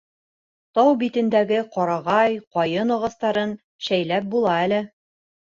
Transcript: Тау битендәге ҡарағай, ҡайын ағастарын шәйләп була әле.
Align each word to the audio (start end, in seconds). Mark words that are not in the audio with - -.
Тау 0.77 0.93
битендәге 1.03 1.59
ҡарағай, 1.75 2.39
ҡайын 2.57 2.95
ағастарын 2.97 3.55
шәйләп 3.91 4.33
була 4.35 4.57
әле. 4.65 4.83